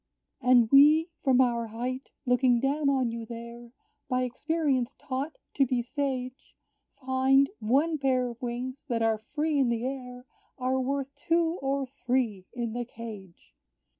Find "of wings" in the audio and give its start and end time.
8.27-8.83